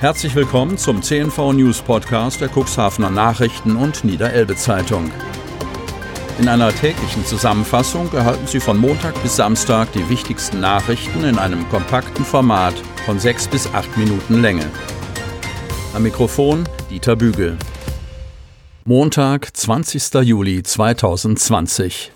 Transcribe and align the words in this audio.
Herzlich 0.00 0.34
willkommen 0.34 0.76
zum 0.76 1.02
CNV 1.02 1.52
News 1.52 1.80
Podcast 1.80 2.40
der 2.40 2.48
Cuxhavener 2.48 3.10
Nachrichten 3.10 3.76
und 3.76 4.04
Niederelbe 4.04 4.56
Zeitung. 4.56 5.10
In 6.38 6.48
einer 6.48 6.74
täglichen 6.74 7.24
Zusammenfassung 7.24 8.12
erhalten 8.12 8.46
Sie 8.46 8.60
von 8.60 8.76
Montag 8.76 9.20
bis 9.22 9.36
Samstag 9.36 9.92
die 9.92 10.06
wichtigsten 10.10 10.60
Nachrichten 10.60 11.24
in 11.24 11.38
einem 11.38 11.66
kompakten 11.68 12.24
Format 12.24 12.74
von 13.06 13.20
sechs 13.20 13.46
bis 13.46 13.72
acht 13.72 13.96
Minuten 13.96 14.42
Länge. 14.42 14.66
Am 15.94 16.02
Mikrofon 16.02 16.64
Dieter 16.90 17.14
Bügel. 17.14 17.56
Montag, 18.84 19.56
20. 19.56 20.12
Juli 20.22 20.62
2020. 20.62 22.12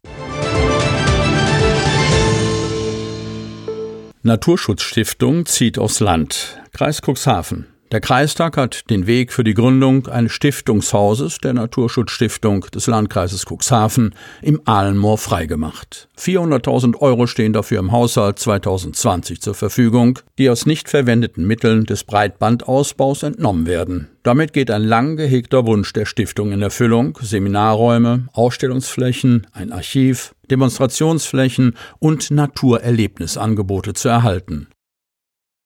Naturschutzstiftung 4.22 5.46
zieht 5.46 5.78
aufs 5.78 6.00
Land. 6.00 6.60
Kreis 6.72 7.00
Cuxhaven. 7.00 7.66
Der 7.90 8.02
Kreistag 8.02 8.58
hat 8.58 8.90
den 8.90 9.06
Weg 9.06 9.32
für 9.32 9.44
die 9.44 9.54
Gründung 9.54 10.08
eines 10.08 10.32
Stiftungshauses 10.32 11.38
der 11.38 11.54
Naturschutzstiftung 11.54 12.66
des 12.74 12.86
Landkreises 12.86 13.46
Cuxhaven 13.46 14.14
im 14.42 14.60
Ahlenmoor 14.66 15.16
freigemacht. 15.16 16.10
400.000 16.18 16.96
Euro 17.00 17.26
stehen 17.26 17.54
dafür 17.54 17.78
im 17.78 17.90
Haushalt 17.90 18.38
2020 18.40 19.40
zur 19.40 19.54
Verfügung, 19.54 20.18
die 20.36 20.50
aus 20.50 20.66
nicht 20.66 20.90
verwendeten 20.90 21.46
Mitteln 21.46 21.86
des 21.86 22.04
Breitbandausbaus 22.04 23.22
entnommen 23.22 23.66
werden. 23.66 24.08
Damit 24.22 24.52
geht 24.52 24.70
ein 24.70 24.82
lang 24.82 25.16
gehegter 25.16 25.64
Wunsch 25.64 25.94
der 25.94 26.04
Stiftung 26.04 26.52
in 26.52 26.60
Erfüllung, 26.60 27.18
Seminarräume, 27.22 28.28
Ausstellungsflächen, 28.34 29.46
ein 29.52 29.72
Archiv, 29.72 30.34
Demonstrationsflächen 30.50 31.74
und 32.00 32.30
Naturerlebnisangebote 32.30 33.94
zu 33.94 34.10
erhalten. 34.10 34.68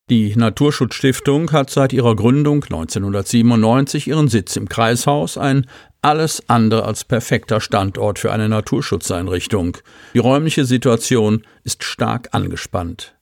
Die 0.09 0.35
Naturschutzstiftung 0.35 1.53
hat 1.53 1.69
seit 1.69 1.93
ihrer 1.93 2.17
Gründung 2.17 2.65
1997 2.65 4.09
ihren 4.09 4.27
Sitz 4.27 4.57
im 4.57 4.67
Kreishaus, 4.67 5.37
ein 5.37 5.65
alles 6.01 6.43
andere 6.49 6.83
als 6.83 7.05
perfekter 7.05 7.61
Standort 7.61 8.19
für 8.19 8.33
eine 8.33 8.49
Naturschutzeinrichtung. 8.49 9.77
Die 10.13 10.19
räumliche 10.19 10.65
Situation 10.65 11.43
ist 11.63 11.85
stark 11.85 12.27
angespannt. 12.33 13.15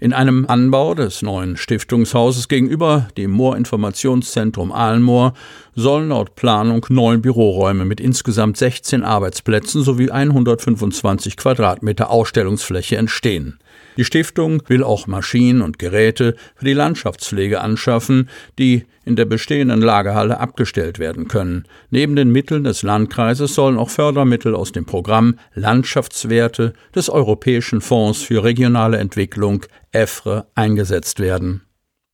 In 0.00 0.12
einem 0.12 0.46
Anbau 0.46 0.94
des 0.94 1.22
neuen 1.22 1.56
Stiftungshauses 1.56 2.48
gegenüber 2.48 3.06
dem 3.16 3.30
Moorinformationszentrum 3.30 4.72
Ahlenmoor 4.72 5.32
sollen 5.76 6.08
laut 6.08 6.34
Planung 6.34 6.84
neun 6.88 7.22
Büroräume 7.22 7.84
mit 7.84 8.00
insgesamt 8.00 8.56
16 8.56 9.04
Arbeitsplätzen 9.04 9.84
sowie 9.84 10.10
125 10.10 11.36
Quadratmeter 11.36 12.10
Ausstellungsfläche 12.10 12.96
entstehen. 12.96 13.60
Die 13.96 14.04
Stiftung 14.04 14.62
will 14.68 14.82
auch 14.82 15.06
Maschinen 15.06 15.62
und 15.62 15.78
Geräte 15.78 16.36
für 16.54 16.64
die 16.64 16.74
Landschaftspflege 16.74 17.60
anschaffen, 17.60 18.28
die 18.58 18.84
in 19.04 19.16
der 19.16 19.24
bestehenden 19.24 19.80
Lagerhalle 19.80 20.38
abgestellt 20.38 20.98
werden 20.98 21.28
können. 21.28 21.64
Neben 21.90 22.16
den 22.16 22.30
Mitteln 22.30 22.64
des 22.64 22.82
Landkreises 22.82 23.54
sollen 23.54 23.78
auch 23.78 23.90
Fördermittel 23.90 24.54
aus 24.54 24.72
dem 24.72 24.84
Programm 24.84 25.38
Landschaftswerte 25.54 26.74
des 26.94 27.08
Europäischen 27.08 27.80
Fonds 27.80 28.22
für 28.22 28.44
regionale 28.44 28.98
Entwicklung 28.98 29.64
EFRE 29.92 30.46
eingesetzt 30.54 31.20
werden. 31.20 31.62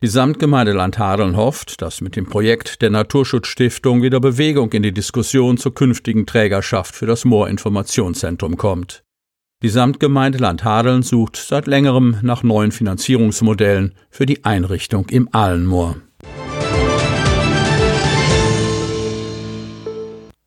Die 0.02 0.08
Samtgemeinde 0.08 0.72
Landhadeln 0.72 1.36
hofft, 1.36 1.80
dass 1.80 2.00
mit 2.00 2.16
dem 2.16 2.26
Projekt 2.26 2.82
der 2.82 2.90
Naturschutzstiftung 2.90 4.02
wieder 4.02 4.18
Bewegung 4.18 4.72
in 4.72 4.82
die 4.82 4.92
Diskussion 4.92 5.58
zur 5.58 5.74
künftigen 5.74 6.26
Trägerschaft 6.26 6.96
für 6.96 7.06
das 7.06 7.24
Moorinformationszentrum 7.24 8.56
kommt. 8.56 9.04
Die 9.62 9.68
Samtgemeinde 9.68 10.38
Landhadeln 10.38 11.04
sucht 11.04 11.36
seit 11.36 11.68
längerem 11.68 12.16
nach 12.22 12.42
neuen 12.42 12.72
Finanzierungsmodellen 12.72 13.94
für 14.10 14.26
die 14.26 14.44
Einrichtung 14.44 15.08
im 15.08 15.28
Ahlenmoor. 15.30 15.98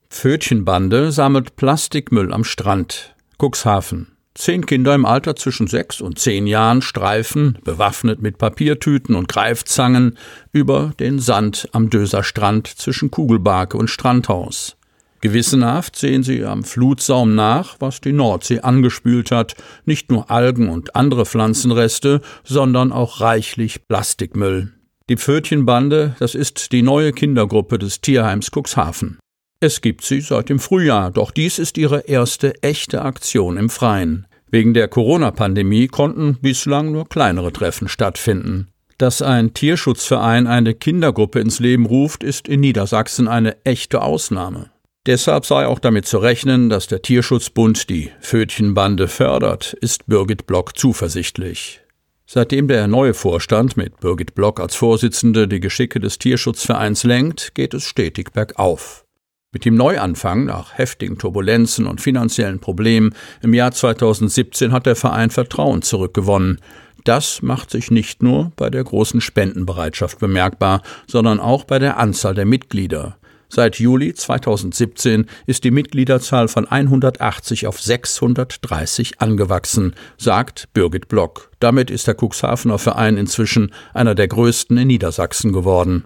Pfötchenbande 0.09 1.13
sammelt 1.13 1.55
Plastikmüll 1.55 2.33
am 2.33 2.43
Strand. 2.43 3.15
Cuxhaven. 3.41 4.07
Zehn 4.33 4.65
Kinder 4.65 4.93
im 4.93 5.05
Alter 5.05 5.37
zwischen 5.37 5.67
sechs 5.67 6.01
und 6.01 6.19
zehn 6.19 6.45
Jahren 6.45 6.81
streifen, 6.81 7.57
bewaffnet 7.63 8.21
mit 8.21 8.37
Papiertüten 8.37 9.15
und 9.15 9.29
Greifzangen, 9.29 10.17
über 10.51 10.91
den 10.99 11.19
Sand 11.19 11.69
am 11.71 11.89
Döser 11.89 12.21
Strand 12.21 12.67
zwischen 12.67 13.11
Kugelbarke 13.11 13.77
und 13.77 13.89
Strandhaus. 13.89 14.75
Gewissenhaft 15.25 15.95
sehen 15.95 16.21
sie 16.21 16.45
am 16.45 16.63
Flutsaum 16.63 17.33
nach, 17.33 17.77
was 17.79 17.99
die 17.99 18.13
Nordsee 18.13 18.59
angespült 18.59 19.31
hat, 19.31 19.55
nicht 19.83 20.11
nur 20.11 20.29
Algen 20.29 20.69
und 20.69 20.95
andere 20.95 21.25
Pflanzenreste, 21.25 22.21
sondern 22.43 22.91
auch 22.91 23.21
reichlich 23.21 23.87
Plastikmüll. 23.87 24.73
Die 25.09 25.17
Pfötchenbande, 25.17 26.15
das 26.19 26.35
ist 26.35 26.71
die 26.73 26.83
neue 26.83 27.11
Kindergruppe 27.11 27.79
des 27.79 28.01
Tierheims 28.01 28.51
Cuxhaven. 28.51 29.17
Es 29.59 29.81
gibt 29.81 30.05
sie 30.05 30.21
seit 30.21 30.49
dem 30.49 30.59
Frühjahr, 30.59 31.09
doch 31.09 31.31
dies 31.31 31.57
ist 31.57 31.79
ihre 31.79 32.01
erste 32.01 32.61
echte 32.61 33.01
Aktion 33.01 33.57
im 33.57 33.71
Freien. 33.71 34.27
Wegen 34.51 34.75
der 34.75 34.87
Corona-Pandemie 34.87 35.87
konnten 35.87 36.37
bislang 36.39 36.91
nur 36.91 37.09
kleinere 37.09 37.51
Treffen 37.51 37.87
stattfinden. 37.87 38.67
Dass 38.99 39.23
ein 39.23 39.55
Tierschutzverein 39.55 40.45
eine 40.45 40.75
Kindergruppe 40.75 41.39
ins 41.39 41.59
Leben 41.59 41.87
ruft, 41.87 42.23
ist 42.23 42.47
in 42.47 42.59
Niedersachsen 42.59 43.27
eine 43.27 43.65
echte 43.65 44.03
Ausnahme. 44.03 44.69
Deshalb 45.05 45.45
sei 45.45 45.67
auch 45.67 45.77
damit 45.77 46.07
zu 46.07 46.17
rechnen, 46.17 46.69
dass 46.69 46.87
der 46.87 47.03
Tierschutzbund 47.03 47.89
die 47.91 48.11
Fötchenbande 48.21 49.07
fördert, 49.07 49.73
ist 49.79 50.07
Birgit 50.07 50.47
Block 50.47 50.75
zuversichtlich. 50.75 51.81
Seitdem 52.25 52.67
der 52.67 52.87
neue 52.87 53.13
Vorstand 53.13 53.77
mit 53.77 53.99
Birgit 53.99 54.33
Block 54.33 54.59
als 54.59 54.73
Vorsitzende 54.73 55.47
die 55.47 55.59
Geschicke 55.59 55.99
des 55.99 56.17
Tierschutzvereins 56.17 57.03
lenkt, 57.03 57.53
geht 57.53 57.75
es 57.75 57.83
stetig 57.83 58.31
bergauf. 58.33 59.05
Mit 59.51 59.63
dem 59.63 59.75
Neuanfang 59.75 60.45
nach 60.45 60.75
heftigen 60.75 61.19
Turbulenzen 61.19 61.85
und 61.85 62.01
finanziellen 62.01 62.59
Problemen 62.59 63.13
im 63.43 63.53
Jahr 63.53 63.71
2017 63.71 64.71
hat 64.71 64.87
der 64.87 64.95
Verein 64.95 65.29
Vertrauen 65.29 65.83
zurückgewonnen. 65.83 66.59
Das 67.03 67.43
macht 67.43 67.69
sich 67.69 67.91
nicht 67.91 68.23
nur 68.23 68.51
bei 68.55 68.71
der 68.71 68.83
großen 68.83 69.21
Spendenbereitschaft 69.21 70.17
bemerkbar, 70.17 70.81
sondern 71.05 71.39
auch 71.39 71.63
bei 71.63 71.77
der 71.77 71.97
Anzahl 71.97 72.33
der 72.33 72.45
Mitglieder. 72.45 73.17
Seit 73.49 73.79
Juli 73.79 74.13
2017 74.13 75.27
ist 75.45 75.63
die 75.63 75.71
Mitgliederzahl 75.71 76.47
von 76.47 76.67
180 76.67 77.67
auf 77.67 77.79
630 77.79 79.21
angewachsen, 79.21 79.95
sagt 80.17 80.69
Birgit 80.73 81.07
Block. 81.07 81.51
Damit 81.59 81.91
ist 81.91 82.07
der 82.07 82.15
Cuxhavener 82.15 82.79
Verein 82.79 83.17
inzwischen 83.17 83.71
einer 83.93 84.15
der 84.15 84.27
größten 84.27 84.77
in 84.77 84.87
Niedersachsen 84.87 85.53
geworden. 85.53 86.03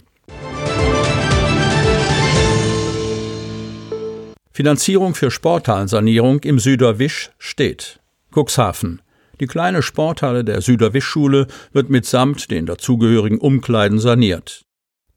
Finanzierung 4.52 5.16
für 5.16 5.32
Sporthallensanierung 5.32 6.42
im 6.42 6.60
Süderwisch 6.60 7.32
steht. 7.38 8.02
Cuxhaven. 8.36 9.02
Die 9.40 9.48
kleine 9.48 9.82
Sporthalle 9.82 10.44
der 10.44 10.60
Süderwischschule 10.60 11.48
wird 11.72 11.90
mitsamt 11.90 12.52
den 12.52 12.66
dazugehörigen 12.66 13.38
Umkleiden 13.38 14.00
saniert. 14.00 14.66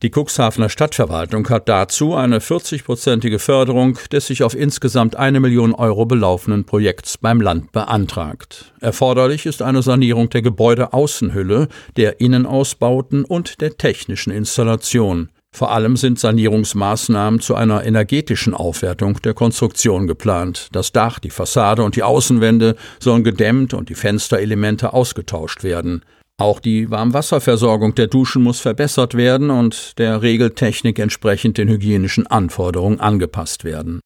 Die 0.03 0.11
Cuxhavener 0.11 0.69
Stadtverwaltung 0.69 1.49
hat 1.49 1.69
dazu 1.69 2.17
eine 2.17 2.41
40-prozentige 2.41 3.39
Förderung 3.39 3.97
des 4.11 4.27
sich 4.27 4.43
auf 4.43 4.57
insgesamt 4.57 5.15
eine 5.15 5.39
Million 5.39 5.73
Euro 5.73 6.07
belaufenden 6.07 6.65
Projekts 6.65 7.19
beim 7.19 7.41
Land 7.41 7.71
beantragt. 7.71 8.73
Erforderlich 8.81 9.47
ist 9.47 9.63
eine 9.63 9.81
Sanierung 9.81 10.29
der 10.29 10.43
Gebäudeaußenhülle, 10.43 11.69
der 11.97 12.21
Innenausbauten 12.21 13.25
und 13.25 13.61
der 13.61 13.77
technischen 13.77 14.33
Installation. 14.33 15.29
Vor 15.55 15.71
allem 15.71 15.97
sind 15.97 16.19
Sanierungsmaßnahmen 16.19 17.39
zu 17.39 17.55
einer 17.55 17.85
energetischen 17.85 18.55
Aufwertung 18.55 19.23
der 19.23 19.35
Konstruktion 19.35 20.09
geplant. 20.09 20.69
Das 20.73 20.91
Dach, 20.91 21.21
die 21.21 21.31
Fassade 21.31 21.85
und 21.85 21.95
die 21.95 22.03
Außenwände 22.03 22.75
sollen 22.99 23.23
gedämmt 23.23 23.73
und 23.73 23.89
die 23.89 23.95
Fensterelemente 23.95 24.95
ausgetauscht 24.95 25.63
werden. 25.63 26.03
Auch 26.43 26.59
die 26.59 26.91
Warmwasserversorgung 26.91 27.95
der 27.95 28.09
Duschen 28.09 28.43
muss 28.43 28.59
verbessert 28.59 29.15
werden 29.15 29.49
und 29.49 29.97
der 30.01 30.23
Regeltechnik 30.23 30.99
entsprechend 30.99 31.57
den 31.57 31.69
hygienischen 31.69 32.27
Anforderungen 32.27 32.99
angepasst 32.99 33.63
werden. 33.63 34.01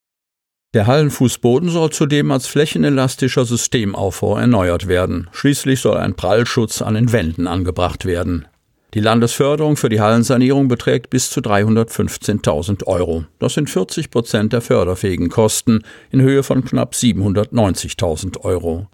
Der 0.75 0.87
Hallenfußboden 0.87 1.71
soll 1.71 1.89
zudem 1.93 2.31
als 2.31 2.47
flächenelastischer 2.47 3.47
Systemaufbau 3.47 4.37
erneuert 4.37 4.87
werden. 4.87 5.29
Schließlich 5.33 5.81
soll 5.81 5.97
ein 5.97 6.13
Prallschutz 6.13 6.83
an 6.83 6.93
den 6.93 7.11
Wänden 7.11 7.47
angebracht 7.47 8.05
werden. 8.05 8.47
Die 8.93 9.01
Landesförderung 9.01 9.79
für 9.79 9.89
die 9.89 10.03
Hallensanierung 10.03 10.69
beträgt 10.69 11.09
bis 11.09 11.31
zu 11.31 11.41
315.000 11.41 12.85
Euro. 12.85 13.25
Das 13.39 13.55
sind 13.55 13.71
40 13.71 14.11
Prozent 14.11 14.53
der 14.53 14.61
förderfähigen 14.61 15.31
Kosten 15.31 15.85
in 16.11 16.21
Höhe 16.21 16.43
von 16.43 16.63
knapp 16.67 16.93
790.000 16.93 18.43
Euro. 18.43 18.89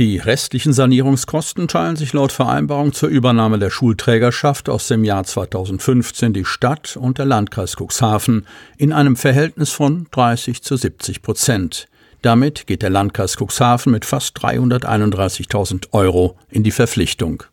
Die 0.00 0.18
restlichen 0.18 0.72
Sanierungskosten 0.72 1.68
teilen 1.68 1.94
sich 1.94 2.12
laut 2.12 2.32
Vereinbarung 2.32 2.92
zur 2.92 3.10
Übernahme 3.10 3.60
der 3.60 3.70
Schulträgerschaft 3.70 4.68
aus 4.68 4.88
dem 4.88 5.04
Jahr 5.04 5.22
2015 5.22 6.32
die 6.32 6.44
Stadt 6.44 6.96
und 6.96 7.18
der 7.18 7.26
Landkreis 7.26 7.76
Cuxhaven 7.76 8.44
in 8.76 8.92
einem 8.92 9.14
Verhältnis 9.14 9.70
von 9.70 10.08
30 10.10 10.64
zu 10.64 10.74
70 10.76 11.22
Prozent. 11.22 11.86
Damit 12.22 12.66
geht 12.66 12.82
der 12.82 12.90
Landkreis 12.90 13.36
Cuxhaven 13.36 13.92
mit 13.92 14.04
fast 14.04 14.36
331.000 14.38 15.92
Euro 15.92 16.36
in 16.50 16.64
die 16.64 16.72
Verpflichtung. 16.72 17.44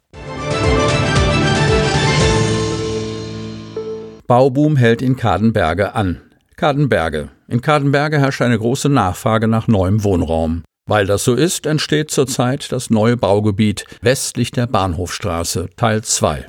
Bauboom 4.26 4.78
hält 4.78 5.04
in 5.04 5.16
Kadenberge 5.16 5.94
an. 5.94 6.22
Kadenberge. 6.56 7.30
In 7.48 7.62
Kadenberge 7.62 8.18
herrscht 8.18 8.42
eine 8.42 8.58
große 8.58 8.90
Nachfrage 8.90 9.48
nach 9.48 9.68
neuem 9.68 10.04
Wohnraum. 10.04 10.64
Weil 10.88 11.06
das 11.06 11.24
so 11.24 11.36
ist, 11.36 11.66
entsteht 11.66 12.12
zurzeit 12.12 12.72
das 12.72 12.90
neue 12.90 13.18
Baugebiet 13.18 13.86
westlich 14.02 14.52
der 14.52 14.68
Bahnhofstraße, 14.68 15.70
Teil 15.76 16.04
2. 16.04 16.48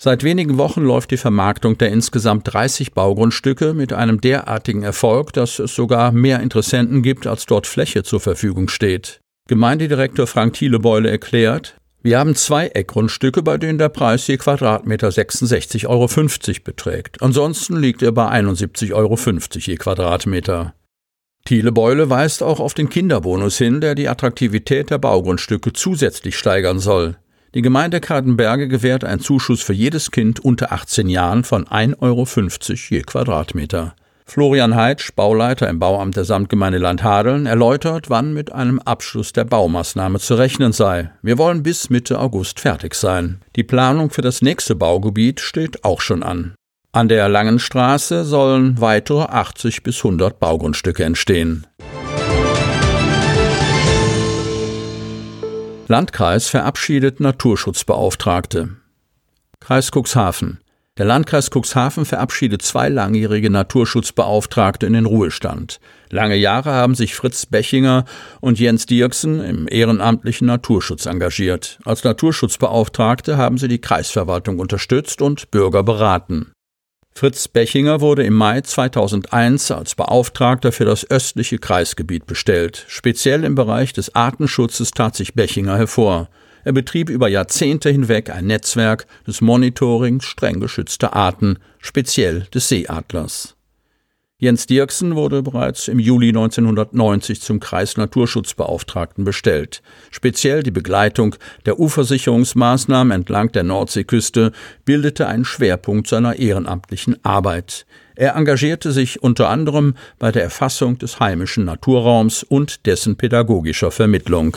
Seit 0.00 0.22
wenigen 0.22 0.58
Wochen 0.58 0.82
läuft 0.82 1.10
die 1.10 1.16
Vermarktung 1.16 1.76
der 1.76 1.90
insgesamt 1.90 2.52
30 2.52 2.92
Baugrundstücke 2.92 3.74
mit 3.74 3.92
einem 3.92 4.20
derartigen 4.20 4.84
Erfolg, 4.84 5.32
dass 5.32 5.58
es 5.58 5.74
sogar 5.74 6.12
mehr 6.12 6.40
Interessenten 6.40 7.02
gibt, 7.02 7.26
als 7.26 7.46
dort 7.46 7.66
Fläche 7.66 8.04
zur 8.04 8.20
Verfügung 8.20 8.68
steht. 8.68 9.20
Gemeindedirektor 9.48 10.28
Frank 10.28 10.54
Thielebeule 10.54 11.10
erklärt, 11.10 11.74
wir 12.00 12.20
haben 12.20 12.36
zwei 12.36 12.68
Eckgrundstücke, 12.68 13.42
bei 13.42 13.58
denen 13.58 13.78
der 13.78 13.88
Preis 13.88 14.24
je 14.28 14.36
Quadratmeter 14.36 15.08
66,50 15.08 15.86
Euro 15.88 16.08
beträgt. 16.62 17.20
Ansonsten 17.20 17.76
liegt 17.76 18.02
er 18.02 18.12
bei 18.12 18.28
71,50 18.28 18.94
Euro 18.94 19.18
je 19.58 19.76
Quadratmeter. 19.76 20.74
Thiele 21.48 21.72
Beule 21.72 22.10
weist 22.10 22.42
auch 22.42 22.60
auf 22.60 22.74
den 22.74 22.90
Kinderbonus 22.90 23.56
hin, 23.56 23.80
der 23.80 23.94
die 23.94 24.06
Attraktivität 24.06 24.90
der 24.90 24.98
Baugrundstücke 24.98 25.72
zusätzlich 25.72 26.36
steigern 26.36 26.78
soll. 26.78 27.16
Die 27.54 27.62
Gemeinde 27.62 28.00
Kartenberge 28.00 28.68
gewährt 28.68 29.02
einen 29.02 29.22
Zuschuss 29.22 29.62
für 29.62 29.72
jedes 29.72 30.10
Kind 30.10 30.40
unter 30.40 30.72
18 30.72 31.08
Jahren 31.08 31.44
von 31.44 31.64
1,50 31.64 32.00
Euro 32.02 32.26
je 32.90 33.00
Quadratmeter. 33.00 33.94
Florian 34.26 34.74
Heitsch, 34.74 35.12
Bauleiter 35.16 35.70
im 35.70 35.78
Bauamt 35.78 36.16
der 36.16 36.26
Samtgemeinde 36.26 36.76
Landhadeln, 36.76 37.46
erläutert, 37.46 38.10
wann 38.10 38.34
mit 38.34 38.52
einem 38.52 38.78
Abschluss 38.80 39.32
der 39.32 39.44
Baumaßnahme 39.44 40.18
zu 40.18 40.34
rechnen 40.34 40.72
sei. 40.72 41.12
Wir 41.22 41.38
wollen 41.38 41.62
bis 41.62 41.88
Mitte 41.88 42.20
August 42.20 42.60
fertig 42.60 42.94
sein. 42.94 43.40
Die 43.56 43.64
Planung 43.64 44.10
für 44.10 44.20
das 44.20 44.42
nächste 44.42 44.74
Baugebiet 44.74 45.40
steht 45.40 45.82
auch 45.82 46.02
schon 46.02 46.22
an. 46.22 46.52
An 46.98 47.06
der 47.06 47.28
Langen 47.28 47.60
Straße 47.60 48.24
sollen 48.24 48.80
weitere 48.80 49.22
80 49.22 49.84
bis 49.84 49.98
100 49.98 50.40
Baugrundstücke 50.40 51.04
entstehen. 51.04 51.64
Landkreis 55.86 56.48
verabschiedet 56.48 57.20
Naturschutzbeauftragte. 57.20 58.70
Kreis 59.60 59.92
Cuxhaven. 59.92 60.58
Der 60.96 61.06
Landkreis 61.06 61.50
Cuxhaven 61.54 62.04
verabschiedet 62.04 62.62
zwei 62.62 62.88
langjährige 62.88 63.48
Naturschutzbeauftragte 63.48 64.84
in 64.84 64.94
den 64.94 65.06
Ruhestand. 65.06 65.78
Lange 66.10 66.34
Jahre 66.34 66.72
haben 66.72 66.96
sich 66.96 67.14
Fritz 67.14 67.46
Bechinger 67.46 68.06
und 68.40 68.58
Jens 68.58 68.86
Dirksen 68.86 69.40
im 69.40 69.68
ehrenamtlichen 69.70 70.48
Naturschutz 70.48 71.06
engagiert. 71.06 71.78
Als 71.84 72.02
Naturschutzbeauftragte 72.02 73.36
haben 73.36 73.56
sie 73.56 73.68
die 73.68 73.80
Kreisverwaltung 73.80 74.58
unterstützt 74.58 75.22
und 75.22 75.52
Bürger 75.52 75.84
beraten. 75.84 76.50
Fritz 77.18 77.48
Bechinger 77.48 78.00
wurde 78.00 78.22
im 78.22 78.34
Mai 78.34 78.60
2001 78.60 79.72
als 79.72 79.96
Beauftragter 79.96 80.70
für 80.70 80.84
das 80.84 81.10
östliche 81.10 81.58
Kreisgebiet 81.58 82.26
bestellt. 82.26 82.84
Speziell 82.86 83.42
im 83.42 83.56
Bereich 83.56 83.92
des 83.92 84.14
Artenschutzes 84.14 84.92
tat 84.92 85.16
sich 85.16 85.34
Bechinger 85.34 85.76
hervor. 85.76 86.28
Er 86.62 86.70
betrieb 86.70 87.10
über 87.10 87.26
Jahrzehnte 87.26 87.90
hinweg 87.90 88.30
ein 88.30 88.46
Netzwerk 88.46 89.08
des 89.26 89.40
Monitorings 89.40 90.26
streng 90.26 90.60
geschützter 90.60 91.14
Arten, 91.14 91.58
speziell 91.80 92.46
des 92.54 92.68
Seeadlers. 92.68 93.57
Jens 94.40 94.66
Dirksen 94.66 95.16
wurde 95.16 95.42
bereits 95.42 95.88
im 95.88 95.98
Juli 95.98 96.28
1990 96.28 97.40
zum 97.40 97.58
Kreisnaturschutzbeauftragten 97.58 99.24
bestellt. 99.24 99.82
Speziell 100.12 100.62
die 100.62 100.70
Begleitung 100.70 101.34
der 101.66 101.80
Uversicherungsmaßnahmen 101.80 103.10
entlang 103.10 103.50
der 103.50 103.64
Nordseeküste 103.64 104.52
bildete 104.84 105.26
einen 105.26 105.44
Schwerpunkt 105.44 106.06
seiner 106.06 106.36
ehrenamtlichen 106.36 107.16
Arbeit. 107.24 107.84
Er 108.14 108.36
engagierte 108.36 108.92
sich 108.92 109.24
unter 109.24 109.48
anderem 109.48 109.94
bei 110.20 110.30
der 110.30 110.44
Erfassung 110.44 110.98
des 110.98 111.18
heimischen 111.18 111.64
Naturraums 111.64 112.44
und 112.44 112.86
dessen 112.86 113.16
pädagogischer 113.16 113.90
Vermittlung. 113.90 114.56